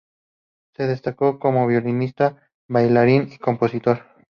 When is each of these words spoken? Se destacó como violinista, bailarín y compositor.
Se 0.75 0.87
destacó 0.87 1.37
como 1.37 1.67
violinista, 1.67 2.49
bailarín 2.67 3.29
y 3.31 3.37
compositor. 3.37 4.01